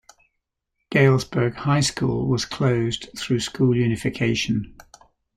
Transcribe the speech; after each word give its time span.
Galesburg 0.89 1.53
High 1.57 1.81
School 1.81 2.27
was 2.27 2.43
closed 2.43 3.09
through 3.19 3.39
school 3.41 3.77
unification. 3.77 4.75